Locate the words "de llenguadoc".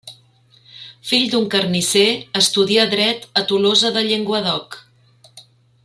3.99-4.81